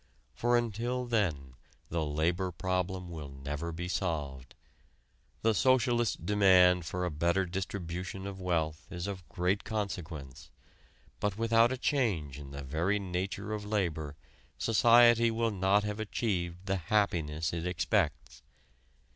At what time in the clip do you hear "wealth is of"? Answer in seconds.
8.41-9.29